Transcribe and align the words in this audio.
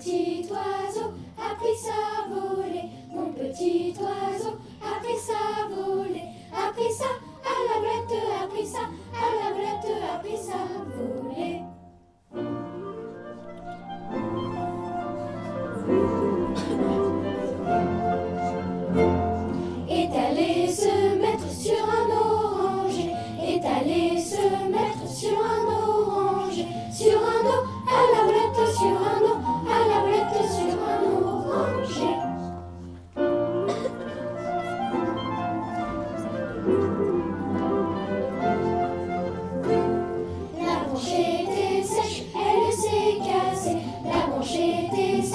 petit 0.00 0.48
oiseau 0.48 1.12
a 1.36 1.54
pris 1.60 1.76
sa 1.84 2.19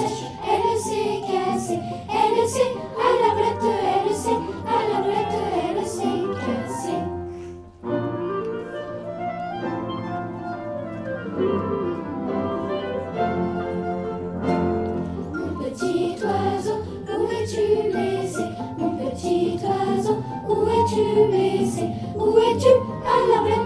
elle 0.04 0.78
s'est 0.78 1.20
cassée, 1.22 1.78
elle 2.10 2.48
s'est 2.48 2.72
à 2.96 3.08
la 3.20 3.30
volette, 3.34 3.66
elle 4.06 4.14
s'est 4.14 4.40
à 4.66 4.78
la 4.92 4.98
volette, 5.02 5.36
elle 5.68 5.86
s'est 5.86 6.24
cassée. 6.34 7.02
Mon 15.32 15.50
petit 15.62 16.16
oiseau, 16.22 16.78
où 17.08 17.20
es-tu 17.32 17.64
blessé? 17.90 18.44
Mon 18.78 18.90
petit 18.98 19.58
oiseau, 19.64 20.16
où 20.48 20.50
es-tu 20.66 21.02
blessé? 21.30 21.84
Où 22.16 22.20
es-tu 22.38 22.72
à 23.04 23.16
la 23.30 23.38
volette 23.42 23.65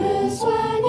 This 0.00 0.40
way. 0.40 0.79